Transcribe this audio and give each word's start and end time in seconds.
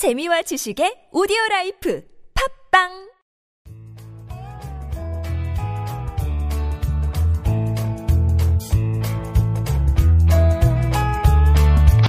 재미와 0.00 0.40
지식의 0.40 1.08
오디오 1.12 1.36
라이프 1.50 2.02
팟빵 2.72 2.88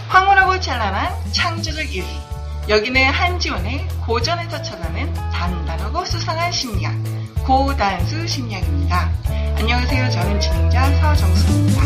황홀하고 0.08 0.62
찬란한 0.62 1.12
창조적 1.34 1.84
1위. 1.88 2.06
여기는 2.70 3.04
한지원의 3.10 3.86
고전에서 4.08 4.62
찾아낸 4.62 5.14
단단하고 5.14 6.06
수상한 6.06 6.50
심리학, 6.50 6.96
고단수 7.46 8.28
심리학입니다. 8.28 9.12
안녕하세요. 9.58 10.12
저는 10.12 10.40
진행자 10.40 11.02
서정수입니다. 11.02 11.82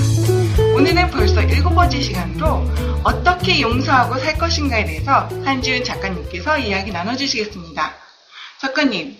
오늘은 0.76 1.12
벌써 1.12 1.42
일곱 1.44 1.74
번째 1.74 2.02
시간으로 2.02 2.70
어떻게 3.04 3.62
용서하고 3.62 4.18
살 4.20 4.38
것인가에 4.38 4.86
대해서 4.86 5.30
한지은 5.46 5.84
작가님께서 5.86 6.58
이야기 6.58 6.92
나눠주시겠습니다. 6.92 7.96
작가님, 8.60 9.18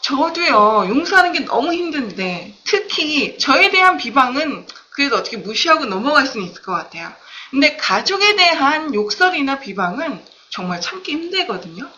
저도요, 0.00 0.86
용서하는 0.88 1.32
게 1.32 1.40
너무 1.40 1.72
힘든데, 1.72 2.54
특히 2.64 3.38
저에 3.38 3.70
대한 3.70 3.96
비방은 3.96 4.66
그래도 4.90 5.16
어떻게 5.16 5.36
무시하고 5.36 5.84
넘어갈 5.86 6.26
수는 6.26 6.46
있을 6.46 6.62
것 6.62 6.72
같아요. 6.72 7.12
근데 7.50 7.76
가족에 7.76 8.34
대한 8.36 8.92
욕설이나 8.92 9.60
비방은 9.60 10.20
정말 10.50 10.80
참기 10.80 11.12
힘들거든요. 11.12 11.88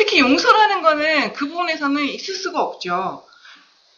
특히 0.00 0.18
용서라는 0.18 0.80
거는 0.80 1.34
그 1.34 1.46
부분에서는 1.46 2.02
있을 2.06 2.34
수가 2.34 2.62
없죠. 2.62 3.22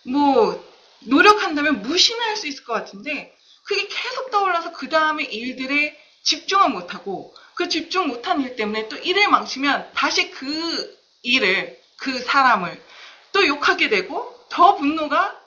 뭐, 0.02 0.68
노력한다면 0.98 1.82
무시는 1.82 2.20
할수 2.24 2.48
있을 2.48 2.64
것 2.64 2.72
같은데, 2.72 3.32
그게 3.62 3.86
계속 3.86 4.32
떠올라서 4.32 4.72
그 4.72 4.88
다음에 4.88 5.22
일들에 5.22 5.96
집중을 6.24 6.70
못하고, 6.70 7.32
그 7.54 7.68
집중 7.68 8.08
못한 8.08 8.40
일 8.42 8.56
때문에 8.56 8.88
또 8.88 8.96
일을 8.96 9.28
망치면 9.28 9.92
다시 9.94 10.32
그 10.32 10.98
일을, 11.22 11.80
그 11.98 12.18
사람을 12.18 12.82
또 13.30 13.46
욕하게 13.46 13.88
되고, 13.88 14.44
더 14.48 14.74
분노가 14.74 15.40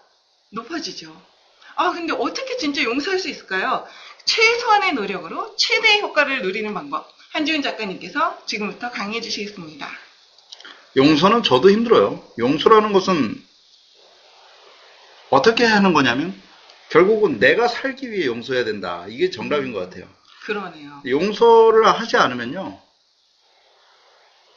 높아지죠. 0.51 1.22
아, 1.75 1.91
근데 1.91 2.13
어떻게 2.13 2.55
진짜 2.55 2.81
용서할 2.81 3.19
수 3.19 3.27
있을까요? 3.27 3.85
최소한의 4.23 4.94
노력으로 4.94 5.57
최대의 5.57 5.99
효과를 5.99 6.44
누리는 6.44 6.73
방법. 6.73 7.13
한지훈 7.33 7.61
작가님께서 7.61 8.45
지금부터 8.45 8.89
강의해 8.91 9.19
주시겠습니다. 9.19 10.04
용서는 10.95 11.43
저도 11.43 11.69
힘들어요. 11.69 12.23
용서라는 12.39 12.93
것은 12.93 13.43
어떻게 15.29 15.65
하는 15.65 15.93
거냐면 15.93 16.39
결국은 16.89 17.39
내가 17.39 17.67
살기 17.67 18.11
위해 18.11 18.25
용서해야 18.27 18.63
된다. 18.63 19.05
이게 19.09 19.29
정답인 19.29 19.73
것 19.73 19.79
같아요. 19.79 20.07
그러네요. 20.45 21.01
용서를 21.05 21.85
하지 21.88 22.17
않으면요. 22.17 22.79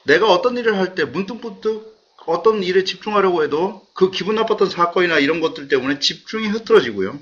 내가 0.04 0.30
어떤 0.32 0.56
일을 0.56 0.76
할 0.78 0.94
때 0.94 1.04
문득문득 1.04 1.98
어떤 2.26 2.62
일에 2.62 2.84
집중하려고 2.84 3.42
해도 3.42 3.86
그 3.94 4.10
기분 4.10 4.34
나빴던 4.34 4.68
사건이나 4.70 5.18
이런 5.18 5.40
것들 5.40 5.68
때문에 5.68 5.98
집중이 5.98 6.46
흐트러지고요. 6.48 7.18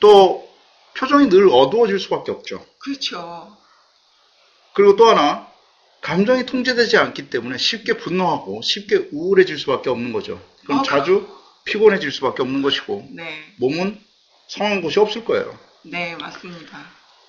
또 0.00 0.48
표정이 0.94 1.28
늘 1.28 1.48
어두워질 1.50 1.98
수밖에 1.98 2.30
없죠. 2.30 2.64
그렇죠. 2.78 3.56
그리고 4.74 4.96
또 4.96 5.08
하나 5.08 5.48
감정이 6.02 6.46
통제되지 6.46 6.98
않기 6.98 7.30
때문에 7.30 7.56
쉽게 7.56 7.96
분노하고 7.96 8.60
쉽게 8.62 9.08
우울해질 9.12 9.58
수밖에 9.58 9.88
없는 9.88 10.12
거죠. 10.12 10.42
그럼 10.64 10.80
어, 10.80 10.82
자주 10.82 11.26
피곤해질 11.64 12.10
수밖에 12.10 12.42
없는 12.42 12.60
것이고 12.60 13.08
네. 13.12 13.54
몸은 13.58 13.98
성한 14.48 14.82
곳이 14.82 14.98
없을 14.98 15.24
거예요. 15.24 15.58
네, 15.82 16.16
맞습니다. 16.16 16.78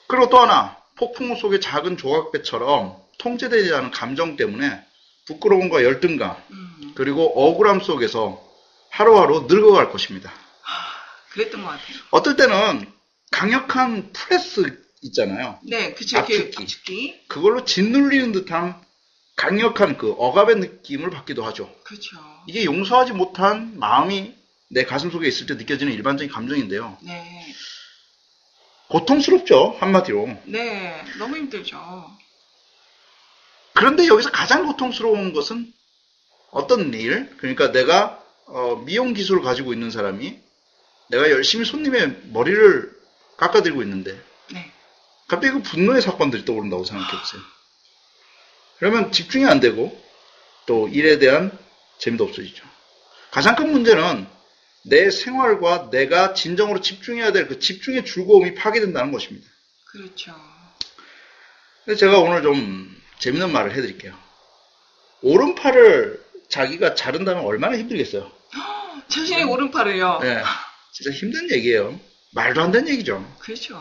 그리고 0.07 0.29
또 0.29 0.39
하나 0.39 0.77
폭풍우 0.97 1.37
속의 1.37 1.61
작은 1.61 1.97
조각배처럼 1.97 2.97
통제되지 3.19 3.73
않은 3.73 3.91
감정 3.91 4.35
때문에 4.35 4.83
부끄러움과 5.27 5.83
열등감 5.83 6.35
음, 6.51 6.93
그리고 6.95 7.31
억울함 7.35 7.79
속에서 7.79 8.43
하루하루 8.89 9.45
늙어갈 9.47 9.91
것입니다. 9.91 10.31
그랬던 11.29 11.63
것 11.63 11.69
같아요. 11.69 11.97
어떨 12.11 12.35
때는 12.35 12.85
강력한 13.31 14.11
프레스 14.13 14.83
있잖아요. 15.03 15.59
네, 15.63 15.93
그쵸. 15.93 16.19
압축기. 16.19 16.57
압축기. 16.57 17.27
그걸로 17.27 17.65
짓눌리는 17.65 18.31
듯한 18.31 18.81
강력한 19.35 19.97
그 19.97 20.11
억압의 20.11 20.57
느낌을 20.57 21.09
받기도 21.09 21.43
하죠. 21.45 21.73
그렇죠. 21.83 22.17
이게 22.47 22.65
용서하지 22.65 23.13
못한 23.13 23.77
마음이 23.79 24.35
내 24.69 24.85
가슴 24.85 25.11
속에 25.11 25.27
있을 25.27 25.45
때 25.45 25.55
느껴지는 25.55 25.93
일반적인 25.93 26.31
감정인데요. 26.31 26.97
네. 27.01 27.53
고통스럽죠, 28.89 29.75
한마디로. 29.79 30.37
네, 30.45 31.03
너무 31.17 31.37
힘들죠. 31.37 31.79
그런데 33.73 34.07
여기서 34.07 34.29
가장 34.31 34.65
고통스러운 34.67 35.33
것은 35.33 35.71
어떤 36.51 36.93
일, 36.93 37.35
그러니까 37.37 37.71
내가 37.71 38.23
어, 38.45 38.83
미용 38.85 39.13
기술을 39.13 39.41
가지고 39.41 39.73
있는 39.73 39.89
사람이 39.89 40.39
내가 41.09 41.31
열심히 41.31 41.65
손님의 41.65 42.21
머리를 42.25 42.93
깎아드리고 43.37 43.81
있는데 43.83 44.19
네. 44.51 44.71
갑자기 45.27 45.53
그 45.53 45.61
분노의 45.61 46.01
사건들이 46.01 46.45
떠오른다고 46.45 46.83
생각해 46.83 47.11
보세요. 47.19 47.41
그러면 48.77 49.11
집중이 49.11 49.45
안 49.45 49.59
되고 49.59 50.01
또 50.65 50.87
일에 50.89 51.17
대한 51.19 51.57
재미도 51.99 52.23
없어지죠. 52.25 52.65
가장 53.31 53.55
큰 53.55 53.71
문제는 53.71 54.27
내 54.85 55.09
생활과 55.09 55.89
내가 55.91 56.33
진정으로 56.33 56.81
집중해야 56.81 57.31
될 57.31 57.47
그 57.47 57.59
집중의 57.59 58.05
즐거움이 58.05 58.53
파괴된다는 58.55 59.11
것입니다. 59.11 59.47
그렇죠. 59.85 60.35
근데 61.85 61.97
제가 61.97 62.19
오늘 62.19 62.41
좀 62.43 63.01
재밌는 63.19 63.51
말을 63.51 63.71
해드릴게요. 63.75 64.13
오른팔을 65.21 66.21
자기가 66.49 66.95
자른다면 66.95 67.45
얼마나 67.45 67.77
힘들겠어요. 67.77 68.29
자신의 69.07 69.45
오른팔을요. 69.45 70.19
네, 70.21 70.43
진짜 70.93 71.11
힘든 71.11 71.49
얘기예요. 71.51 71.99
말도 72.33 72.61
안 72.61 72.71
되는 72.71 72.89
얘기죠. 72.89 73.23
그렇죠. 73.39 73.79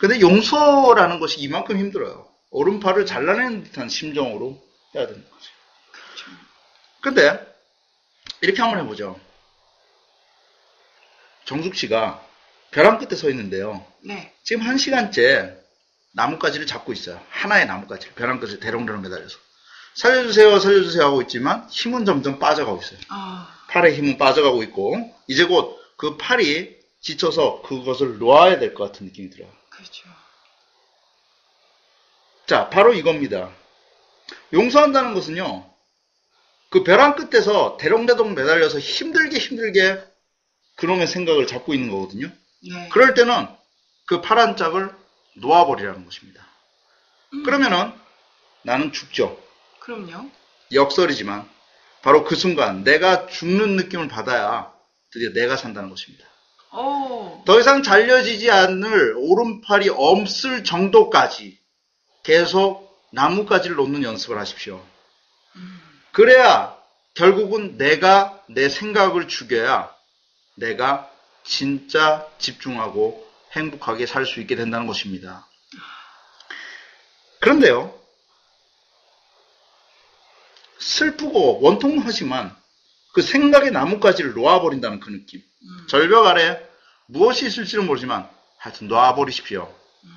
근데 0.00 0.20
용서라는 0.20 1.20
것이 1.20 1.40
이만큼 1.40 1.78
힘들어요. 1.78 2.26
오른팔을 2.50 3.06
잘라내는 3.06 3.64
듯한 3.64 3.88
심정으로 3.88 4.60
해야 4.94 5.06
되는 5.06 5.22
거죠. 5.22 5.50
근데 7.02 7.54
이렇게 8.40 8.60
한번 8.62 8.80
해보죠. 8.84 9.18
정숙 11.44 11.74
씨가 11.74 12.24
벼랑 12.70 12.98
끝에 12.98 13.16
서 13.16 13.28
있는데요. 13.30 13.84
네. 14.02 14.32
지금 14.42 14.62
한 14.62 14.78
시간째 14.78 15.56
나뭇가지를 16.12 16.66
잡고 16.66 16.92
있어요. 16.92 17.20
하나의 17.30 17.66
나뭇가지를 17.66 18.14
벼랑 18.14 18.40
끝에 18.40 18.58
대롱대롱 18.58 19.02
매달려서 19.02 19.38
살려주세요, 19.94 20.58
살려주세요 20.60 21.04
하고 21.04 21.22
있지만 21.22 21.68
힘은 21.68 22.04
점점 22.04 22.38
빠져가고 22.38 22.80
있어요. 22.80 22.98
아, 23.08 23.48
팔의 23.68 23.96
힘은 23.96 24.18
빠져가고 24.18 24.62
있고 24.64 24.96
이제 25.28 25.44
곧 25.44 25.80
그 26.00 26.16
팔이 26.16 26.78
지쳐서 27.02 27.60
그것을 27.60 28.16
놓아야 28.18 28.58
될 28.58 28.72
것 28.72 28.84
같은 28.90 29.04
느낌이 29.06 29.28
들어요. 29.28 29.50
그렇죠. 29.80 30.08
자, 32.46 32.68
바로 32.68 32.92
이겁니다. 32.92 33.50
용서한다는 34.52 35.14
것은요, 35.14 35.70
그 36.70 36.84
벼랑 36.84 37.16
끝에서 37.16 37.76
대롱대롱 37.78 38.34
매달려서 38.34 38.78
힘들게 38.78 39.38
힘들게 39.38 40.02
그놈의 40.76 41.06
생각을 41.06 41.46
잡고 41.46 41.74
있는 41.74 41.90
거거든요. 41.90 42.30
네. 42.62 42.88
그럴 42.90 43.14
때는 43.14 43.48
그팔한 44.06 44.56
짝을 44.56 44.94
놓아버리라는 45.36 46.04
것입니다. 46.04 46.46
음, 47.32 47.42
그러면은 47.44 47.92
나는 48.62 48.92
죽죠. 48.92 49.40
그럼요. 49.80 50.30
역설이지만 50.72 51.48
바로 52.02 52.24
그 52.24 52.34
순간 52.34 52.84
내가 52.84 53.26
죽는 53.26 53.76
느낌을 53.76 54.08
받아야 54.08 54.72
드디어 55.10 55.32
내가 55.32 55.56
산다는 55.56 55.90
것입니다. 55.90 56.26
오, 56.72 57.42
더 57.44 57.58
이상 57.58 57.82
잘려지지 57.82 58.50
않을 58.50 59.14
오른팔이 59.16 59.88
없을 59.90 60.62
정도까지 60.64 61.58
계속 62.22 63.00
나뭇가지를 63.12 63.76
놓는 63.76 64.02
연습을 64.04 64.38
하십시오. 64.38 64.84
음, 65.56 65.80
그래야 66.12 66.76
결국은 67.14 67.76
내가 67.76 68.40
내 68.48 68.68
생각을 68.68 69.26
죽여야 69.26 69.92
내가 70.54 71.10
진짜 71.42 72.28
집중하고 72.38 73.28
행복하게 73.52 74.06
살 74.06 74.26
수 74.26 74.40
있게 74.40 74.54
된다는 74.54 74.86
것입니다. 74.86 75.46
그런데요, 77.40 77.98
슬프고 80.78 81.60
원통하지만 81.62 82.56
그 83.12 83.22
생각의 83.22 83.70
나뭇가지를 83.72 84.34
놓아버린다는 84.34 85.00
그 85.00 85.10
느낌. 85.10 85.40
음, 85.62 85.86
절벽 85.88 86.26
아래 86.26 86.60
무엇이 87.06 87.46
있을지는 87.46 87.86
모르지만 87.86 88.28
하여튼 88.58 88.88
놔버리십시오. 88.88 89.72
음, 90.04 90.10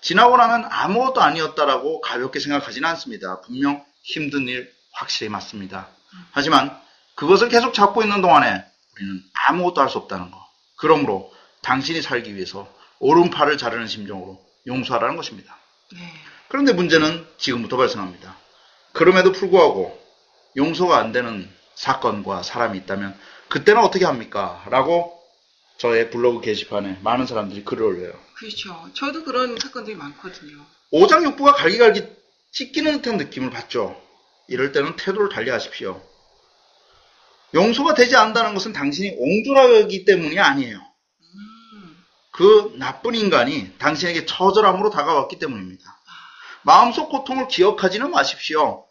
지나고 0.00 0.36
나면 0.36 0.66
아무것도 0.70 1.20
아니었다라고 1.20 2.00
가볍게 2.00 2.40
생각하지는 2.40 2.88
않습니다. 2.90 3.40
분명 3.42 3.84
힘든 4.02 4.48
일 4.48 4.72
확실히 4.92 5.30
맞습니다. 5.30 5.88
하지만 6.32 6.76
그것을 7.14 7.48
계속 7.48 7.72
잡고 7.72 8.02
있는 8.02 8.20
동안에 8.20 8.64
우리는 8.96 9.22
아무것도 9.48 9.80
할 9.80 9.88
수 9.88 9.98
없다는 9.98 10.30
거. 10.30 10.38
그러므로 10.76 11.32
당신이 11.62 12.02
살기 12.02 12.34
위해서 12.34 12.68
오른팔을 12.98 13.56
자르는 13.56 13.86
심정으로 13.86 14.44
용서하라는 14.66 15.16
것입니다. 15.16 15.56
네. 15.92 15.98
그런데 16.48 16.72
문제는 16.72 17.26
지금부터 17.38 17.76
발생합니다. 17.76 18.36
그럼에도 18.92 19.32
불구하고 19.32 19.98
용서가 20.56 20.98
안 20.98 21.12
되는 21.12 21.50
사건과 21.74 22.42
사람이 22.42 22.78
있다면 22.78 23.18
그때는 23.48 23.82
어떻게 23.82 24.04
합니까? 24.04 24.64
라고 24.70 25.20
저의 25.78 26.10
블로그 26.10 26.40
게시판에 26.40 27.00
많은 27.02 27.26
사람들이 27.26 27.64
글을 27.64 27.82
올려요. 27.82 28.12
그렇죠. 28.36 28.88
저도 28.94 29.24
그런 29.24 29.58
사건들이 29.58 29.96
많거든요. 29.96 30.64
오장육부가 30.90 31.52
갈기갈기 31.54 32.06
찢기는 32.52 33.02
듯한 33.02 33.16
느낌을 33.16 33.50
받죠. 33.50 34.00
이럴 34.48 34.72
때는 34.72 34.96
태도를 34.96 35.28
달리하십시오. 35.28 36.00
용서가 37.54 37.94
되지 37.94 38.16
않는다는 38.16 38.54
것은 38.54 38.72
당신이 38.72 39.16
옹졸하기 39.18 40.04
때문이 40.04 40.38
아니에요. 40.38 40.76
음, 40.76 42.04
그 42.30 42.74
나쁜 42.78 43.14
인간이 43.14 43.76
당신에게 43.78 44.24
처절함으로 44.26 44.90
다가왔기 44.90 45.38
때문입니다. 45.38 45.84
마음속 46.62 47.10
고통을 47.10 47.48
기억하지는 47.48 48.10
마십시오. 48.10 48.86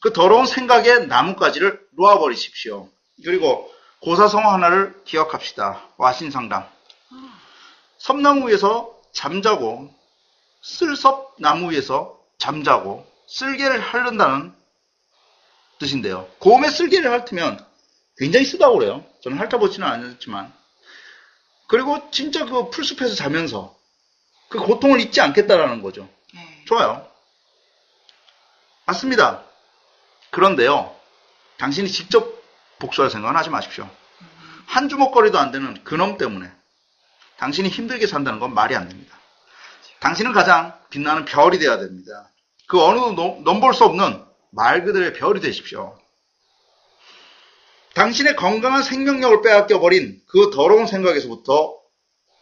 그 0.00 0.12
더러운 0.12 0.46
생각의 0.46 1.06
나뭇가지를 1.06 1.80
놓아버리십시오. 1.92 2.88
그리고 3.24 3.70
고사성 4.00 4.50
하나를 4.50 5.02
기억합시다. 5.04 5.88
와신상담. 5.98 6.66
섬나무 7.98 8.48
위에서 8.48 8.98
잠자고 9.12 9.94
쓸섭 10.62 11.36
나무 11.38 11.70
위에서 11.70 12.18
잠자고 12.38 13.06
쓸개를 13.26 13.80
핥는다는 13.80 14.54
뜻인데요. 15.78 16.28
곰에 16.38 16.68
쓸개를 16.68 17.10
핥으면 17.10 17.64
굉장히 18.16 18.46
쓰다고 18.46 18.78
그래요. 18.78 19.04
저는 19.22 19.38
핥아보지는 19.38 19.86
않았지만. 19.86 20.52
그리고 21.68 22.10
진짜 22.10 22.46
그 22.46 22.70
풀숲에서 22.70 23.14
자면서 23.14 23.76
그 24.48 24.58
고통을 24.58 25.00
잊지 25.00 25.20
않겠다라는 25.20 25.82
거죠. 25.82 26.08
네. 26.34 26.64
좋아요. 26.66 27.06
맞습니다. 28.86 29.44
그런데요, 30.30 30.94
당신이 31.58 31.90
직접 31.90 32.40
복수할 32.78 33.10
생각은 33.10 33.36
하지 33.36 33.50
마십시오. 33.50 33.88
한 34.66 34.88
주먹거리도 34.88 35.38
안 35.38 35.50
되는 35.50 35.82
그놈 35.84 36.16
때문에 36.16 36.50
당신이 37.38 37.68
힘들게 37.68 38.06
산다는 38.06 38.38
건 38.38 38.54
말이 38.54 38.76
안 38.76 38.88
됩니다. 38.88 39.18
당신은 40.00 40.32
가장 40.32 40.78
빛나는 40.90 41.24
별이 41.24 41.58
되어야 41.58 41.78
됩니다. 41.78 42.30
그 42.66 42.82
어느 42.82 42.98
넘볼 43.44 43.74
수 43.74 43.84
없는 43.84 44.24
말 44.50 44.84
그대로의 44.84 45.14
별이 45.14 45.40
되십시오. 45.40 45.98
당신의 47.94 48.36
건강한 48.36 48.82
생명력을 48.82 49.42
빼앗겨버린 49.42 50.22
그 50.26 50.50
더러운 50.54 50.86
생각에서부터 50.86 51.76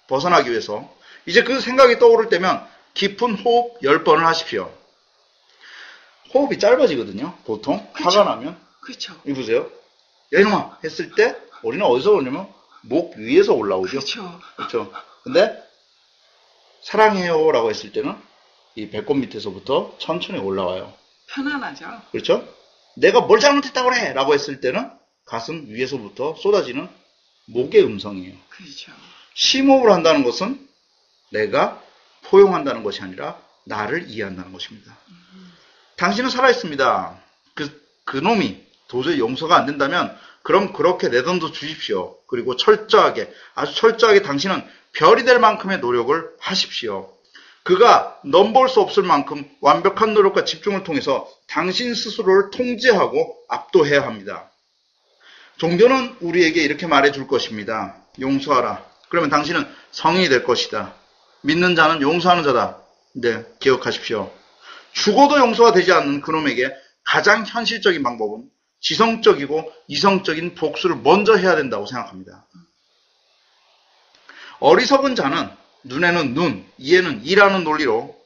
벗어나기 0.06 0.50
위해서 0.50 0.93
이제 1.26 1.43
그 1.43 1.61
생각이 1.61 1.99
떠오를 1.99 2.29
때면 2.29 2.67
깊은 2.94 3.37
호흡 3.37 3.81
10번을 3.81 4.19
하십시오. 4.19 4.73
호흡이 6.33 6.59
짧아지거든요. 6.59 7.39
보통 7.45 7.87
그쵸. 7.93 8.05
화가 8.05 8.25
나면 8.25 8.59
그렇죠. 8.81 9.15
이 9.27 9.33
보세요. 9.33 9.71
야 10.35 10.41
이놈아 10.41 10.79
했을 10.85 11.15
때 11.15 11.37
우리는 11.63 11.85
어디서 11.85 12.13
오냐면 12.13 12.49
목 12.83 13.17
위에서 13.17 13.55
올라오죠. 13.55 13.91
그렇죠. 13.91 14.41
그렇죠. 14.57 14.93
근데 15.25 15.63
사랑해요라고 16.83 17.71
했을 17.71 17.93
때는 17.93 18.17
이 18.75 18.89
배꼽 18.91 19.15
밑에서부터 19.15 19.97
천천히 19.99 20.39
올라와요. 20.39 20.95
편안하죠. 21.29 22.03
그렇죠? 22.13 22.47
내가 22.97 23.21
뭘 23.23 23.41
잘못했다고 23.41 23.91
그래! 23.91 24.13
라고 24.13 24.35
했을 24.35 24.61
때는 24.61 24.91
가슴 25.25 25.67
위에서부터 25.69 26.35
쏟아지는 26.37 26.89
목의 27.47 27.85
음성이에요. 27.85 28.35
그렇죠. 28.49 28.93
심호흡을 29.35 29.91
한다는 29.93 30.25
것은 30.25 30.67
내가 31.31 31.83
포용한다는 32.25 32.83
것이 32.83 33.03
아니라 33.03 33.41
나를 33.65 34.09
이해한다는 34.09 34.53
것입니다. 34.53 34.97
당신은 35.99 36.31
살아있습니다. 36.31 37.19
그, 37.55 37.83
그 38.05 38.17
놈이 38.17 38.65
도저히 38.89 39.19
용서가 39.19 39.56
안 39.56 39.67
된다면 39.67 40.17
그럼 40.43 40.73
그렇게 40.73 41.09
내던져 41.09 41.53
주십시오. 41.53 42.17
그리고 42.27 42.56
철저하게, 42.56 43.31
아주 43.55 43.75
철저하게 43.75 44.23
당신은 44.23 44.65
별이 44.93 45.25
될 45.25 45.39
만큼의 45.39 45.81
노력을 45.81 46.31
하십시오. 46.41 47.12
그가 47.65 48.19
넘볼 48.25 48.71
수 48.71 48.81
없을 48.81 49.03
만큼 49.03 49.45
완벽한 49.61 50.15
노력과 50.15 50.45
집중을 50.45 50.85
통해서 50.85 51.29
당신 51.49 51.95
스스로를 51.95 52.51
통제하고 52.51 53.37
압도해야 53.49 54.03
합니다. 54.06 54.51
종교는 55.59 56.17
우리에게 56.21 56.62
이렇게 56.62 56.87
말해 56.87 57.12
줄 57.12 57.27
것입니다. 57.27 57.97
용서하라. 58.21 58.85
그러면 59.11 59.29
당신은 59.29 59.69
성인이 59.91 60.29
될 60.29 60.44
것이다. 60.44 60.94
믿는 61.43 61.77
자는 61.77 62.01
용서하는 62.01 62.44
자다. 62.44 62.79
네, 63.15 63.44
기억하십시오. 63.59 64.38
죽어도 64.99 65.39
용서가 65.39 65.73
되지 65.73 65.93
않는 65.93 66.21
그놈에게 66.21 66.75
가장 67.05 67.45
현실적인 67.47 68.03
방법은 68.03 68.50
지성적이고 68.81 69.73
이성적인 69.87 70.55
복수를 70.55 70.97
먼저 70.97 71.37
해야 71.37 71.56
된다고 71.56 71.87
생각합니다. 71.87 72.47
어리석은 74.61 75.15
자는 75.15 75.49
눈에는 75.85 76.35
눈, 76.35 76.67
이에는 76.79 77.25
이라는 77.25 77.65
논리로 77.65 78.17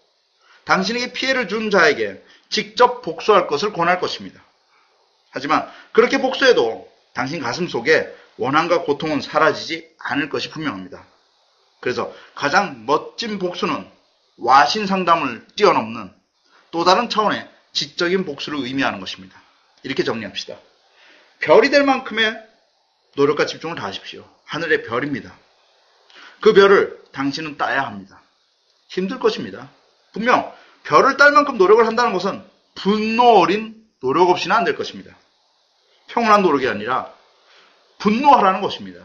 당신에게 0.65 1.13
피해를 1.13 1.49
준 1.49 1.71
자에게 1.71 2.23
직접 2.49 3.03
복수할 3.03 3.47
것을 3.47 3.73
권할 3.73 4.01
것입니다. 4.01 4.43
하지만 5.31 5.69
그렇게 5.93 6.19
복수해도 6.19 6.91
당신 7.13 7.41
가슴 7.41 7.69
속에 7.69 8.15
원한과 8.39 8.83
고통은 8.83 9.21
사라지지 9.21 9.91
않을 9.99 10.31
것이 10.31 10.51
분명합니다. 10.51 11.05
그래서 11.81 12.13
가장 12.35 12.87
멋진 12.87 13.39
복수는 13.39 13.87
와신 14.39 14.87
상담을 14.87 15.47
뛰어넘는 15.57 16.22
또 16.73 16.85
다른 16.85 17.09
차원의 17.09 17.49
지적인 17.73 18.25
복수를 18.25 18.59
의미하는 18.59 18.99
것입니다. 18.99 19.41
이렇게 19.85 20.03
정리합시다. 20.03 20.57
별이 21.41 21.71
될 21.71 21.85
만큼의 21.85 22.37
노력과 23.15 23.47
집중을 23.47 23.77
다하십시오. 23.77 24.29
하늘의 24.47 24.85
별입니다. 24.85 25.37
그 26.41 26.53
별을 26.53 26.99
당신은 27.13 27.57
따야 27.57 27.83
합니다. 27.83 28.21
힘들 28.89 29.19
것입니다. 29.21 29.71
분명 30.13 30.53
별을 30.85 31.17
딸 31.17 31.33
만큼 31.33 31.57
노력을 31.59 31.87
한다는 31.87 32.13
것은 32.13 32.43
분노 32.75 33.39
어린 33.41 33.77
노력 34.01 34.31
없이는 34.31 34.55
안 34.57 34.65
될 34.65 34.75
것입니다. 34.75 35.17
평온한 36.09 36.43
노력이 36.43 36.69
아니라 36.69 37.13
분노하라는 37.99 38.61
것입니다. 38.61 39.05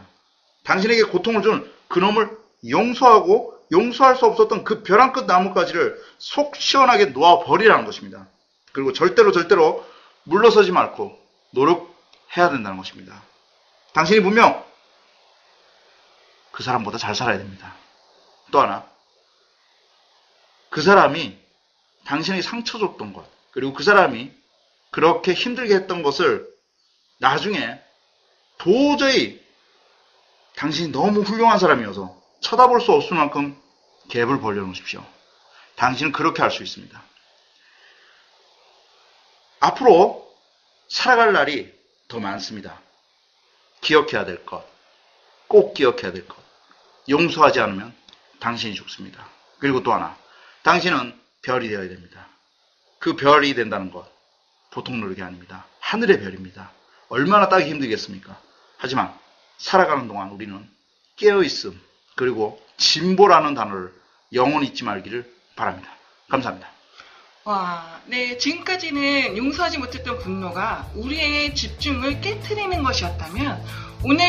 당신에게 0.64 1.04
고통을 1.04 1.42
준 1.42 1.72
그놈을 1.88 2.36
용서하고 2.68 3.57
용서할 3.72 4.16
수 4.16 4.26
없었던 4.26 4.64
그 4.64 4.82
벼랑 4.82 5.12
끝 5.12 5.24
나뭇가지를 5.26 6.02
속 6.18 6.56
시원하게 6.56 7.06
놓아버리라는 7.06 7.84
것입니다. 7.84 8.26
그리고 8.72 8.92
절대로 8.92 9.32
절대로 9.32 9.86
물러서지 10.24 10.72
말고 10.72 11.18
노력해야 11.50 12.50
된다는 12.50 12.76
것입니다. 12.76 13.22
당신이 13.92 14.20
분명 14.20 14.64
그 16.52 16.62
사람보다 16.62 16.98
잘 16.98 17.14
살아야 17.14 17.38
됩니다. 17.38 17.74
또 18.50 18.60
하나, 18.60 18.86
그 20.70 20.82
사람이 20.82 21.38
당신에게 22.04 22.42
상처 22.42 22.78
줬던 22.78 23.12
것, 23.12 23.26
그리고 23.52 23.72
그 23.72 23.82
사람이 23.82 24.32
그렇게 24.90 25.34
힘들게 25.34 25.74
했던 25.74 26.02
것을 26.02 26.48
나중에 27.18 27.80
도저히 28.58 29.40
당신이 30.56 30.90
너무 30.90 31.20
훌륭한 31.20 31.58
사람이어서 31.58 32.16
쳐다볼 32.40 32.80
수 32.80 32.92
없을 32.92 33.16
만큼 33.16 33.60
갭을 34.08 34.40
벌려놓으십시오. 34.40 35.04
당신은 35.76 36.12
그렇게 36.12 36.42
할 36.42 36.50
수 36.50 36.62
있습니다. 36.62 37.02
앞으로 39.60 40.34
살아갈 40.88 41.32
날이 41.32 41.72
더 42.08 42.20
많습니다. 42.20 42.80
기억해야 43.80 44.24
될 44.24 44.44
것, 44.46 44.64
꼭 45.46 45.74
기억해야 45.74 46.12
될 46.12 46.26
것. 46.26 46.36
용서하지 47.08 47.60
않으면 47.60 47.94
당신이 48.40 48.74
죽습니다. 48.74 49.28
그리고 49.58 49.82
또 49.82 49.92
하나, 49.92 50.16
당신은 50.62 51.18
별이 51.42 51.68
되어야 51.68 51.88
됩니다. 51.88 52.28
그 52.98 53.16
별이 53.16 53.54
된다는 53.54 53.90
것, 53.90 54.10
보통 54.70 55.00
노력이 55.00 55.22
아닙니다. 55.22 55.66
하늘의 55.80 56.20
별입니다. 56.20 56.72
얼마나 57.08 57.48
따기 57.48 57.70
힘들겠습니까? 57.70 58.40
하지만 58.76 59.18
살아가는 59.58 60.06
동안 60.08 60.30
우리는 60.30 60.68
깨어있음, 61.16 61.80
그리고 62.16 62.64
진보라는 62.78 63.54
단어를 63.54 63.92
영원히 64.32 64.68
잊지 64.68 64.84
말기를 64.84 65.30
바랍니다. 65.56 65.90
감사합니다. 66.30 66.68
와, 67.44 68.00
네, 68.06 68.36
지금까지는 68.38 69.36
용서하지 69.36 69.78
못했던 69.78 70.18
분노가 70.18 70.86
우리의 70.94 71.54
집중을 71.54 72.20
깨트리는 72.20 72.82
것이었다면 72.82 73.62
오늘 74.04 74.26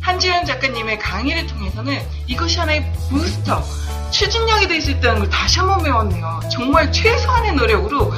한지연 0.00 0.44
작가님의 0.44 0.98
강의를 0.98 1.46
통해서는 1.46 2.00
이것이 2.26 2.58
하나의 2.58 2.84
부스터, 3.10 3.62
추진력이 4.10 4.66
될 4.68 4.80
수 4.80 4.90
있다는 4.90 5.20
걸 5.20 5.30
다시 5.30 5.58
한번 5.60 5.82
배웠네요. 5.82 6.40
정말 6.50 6.90
최소한의 6.90 7.54
노력으로 7.54 8.12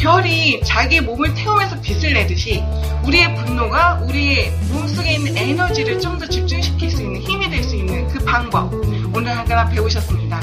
별이 0.00 0.60
자기 0.64 1.00
몸을 1.00 1.34
태우면서 1.34 1.80
빛을 1.80 2.14
내듯이 2.14 2.62
우리의 3.04 3.34
분노가 3.36 4.00
우리의 4.02 4.50
몸속에 4.72 5.12
있는 5.14 5.36
에너지를 5.36 6.00
좀 6.00 6.18
더 6.18 6.26
집중시킬 6.26 6.90
수 6.90 7.02
있는 7.02 7.20
힘이 7.22 7.48
될 7.48 7.62
수 7.62 7.74
있는 7.76 8.06
그 8.08 8.22
방법 8.24 8.72
오늘 9.14 9.36
하나 9.36 9.66
배우셨습니다. 9.68 10.40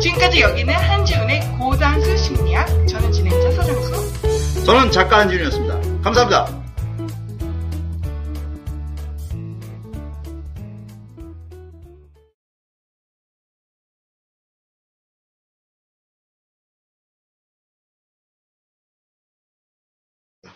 지금까지 0.00 0.40
여기는 0.40 0.74
한지훈의 0.74 1.40
고단수 1.58 2.16
심리학 2.16 2.66
저는 2.88 3.12
진행자 3.12 3.52
서정수 3.52 4.64
저는 4.64 4.90
작가 4.90 5.18
한지훈이었습니다. 5.20 6.02
감사합니다. 6.02 6.59